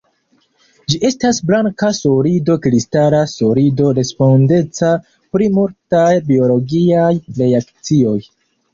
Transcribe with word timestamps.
Ĝi 0.93 0.95
estas 1.09 1.39
blanka 1.49 1.89
solido 1.97 2.55
kristala 2.65 3.21
solido 3.35 3.93
respondeca 4.01 4.93
pri 5.37 5.53
multaj 5.61 6.11
biologiaj 6.35 7.09
reakcioj. 7.43 8.21